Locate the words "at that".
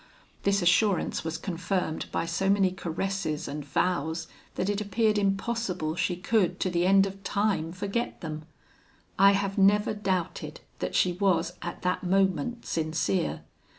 11.61-12.03